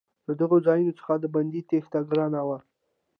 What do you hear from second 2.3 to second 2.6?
وه.